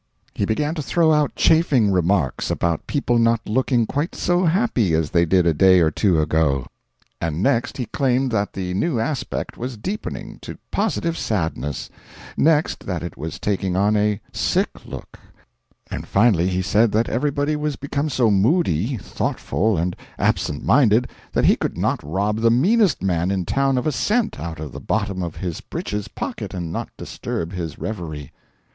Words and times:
He 0.33 0.45
began 0.45 0.73
to 0.73 0.81
throw 0.81 1.11
out 1.13 1.35
chaffing 1.35 1.91
remarks 1.91 2.49
about 2.49 2.87
people 2.87 3.19
not 3.19 3.47
looking 3.47 3.85
quite 3.85 4.15
so 4.15 4.45
happy 4.45 4.95
as 4.95 5.11
they 5.11 5.25
did 5.25 5.45
a 5.45 5.53
day 5.53 5.79
or 5.79 5.91
two 5.91 6.19
ago; 6.19 6.65
and 7.21 7.43
next 7.43 7.77
he 7.77 7.85
claimed 7.85 8.31
that 8.31 8.53
the 8.53 8.73
new 8.73 8.99
aspect 8.99 9.57
was 9.59 9.77
deepening 9.77 10.39
to 10.41 10.57
positive 10.71 11.15
sadness; 11.19 11.91
next, 12.35 12.87
that 12.87 13.03
it 13.03 13.15
was 13.15 13.37
taking 13.37 13.75
on 13.75 13.95
a 13.95 14.19
sick 14.33 14.69
look; 14.87 15.19
and 15.91 16.07
finally 16.07 16.47
he 16.47 16.63
said 16.63 16.91
that 16.93 17.07
everybody 17.07 17.55
was 17.55 17.75
become 17.75 18.09
so 18.09 18.31
moody, 18.31 18.97
thoughtful, 18.97 19.77
and 19.77 19.95
absent 20.17 20.65
minded 20.65 21.07
that 21.31 21.45
he 21.45 21.55
could 21.55 21.77
rob 22.03 22.39
the 22.39 22.49
meanest 22.49 23.03
man 23.03 23.29
in 23.29 23.45
town 23.45 23.77
of 23.77 23.85
a 23.85 23.91
cent 23.91 24.39
out 24.39 24.59
of 24.59 24.71
the 24.71 24.79
bottom 24.81 25.21
of 25.21 25.35
his 25.35 25.61
breeches 25.61 26.07
pocket 26.07 26.55
and 26.55 26.71
not 26.73 26.89
disturb 26.97 27.53
his 27.53 27.77
reverie. 27.77 28.31